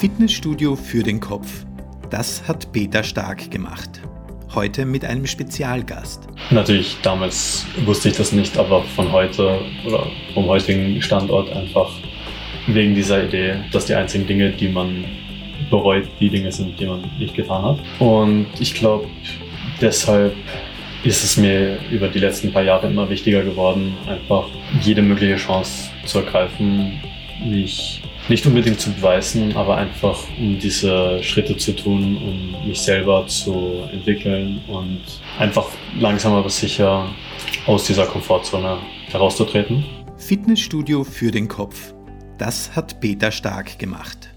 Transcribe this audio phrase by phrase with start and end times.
[0.00, 1.64] Fitnessstudio für den Kopf.
[2.10, 3.88] Das hat Peter Stark gemacht.
[4.54, 6.28] Heute mit einem Spezialgast.
[6.50, 11.90] Natürlich, damals wusste ich das nicht, aber von heute oder vom heutigen Standort einfach
[12.66, 15.02] wegen dieser Idee, dass die einzigen Dinge, die man
[15.70, 17.78] bereut, die Dinge sind, die man nicht getan hat.
[17.98, 19.06] Und ich glaube,
[19.80, 20.34] deshalb
[21.04, 24.44] ist es mir über die letzten paar Jahre immer wichtiger geworden, einfach
[24.82, 27.00] jede mögliche Chance zu ergreifen,
[27.44, 33.26] mich nicht unbedingt zu beweisen, aber einfach um diese Schritte zu tun, um mich selber
[33.26, 35.00] zu entwickeln und
[35.38, 35.66] einfach
[35.98, 37.08] langsam aber sicher
[37.66, 38.78] aus dieser Komfortzone
[39.10, 39.84] herauszutreten.
[40.16, 41.94] Fitnessstudio für den Kopf.
[42.38, 44.30] Das hat Peter Stark gemacht.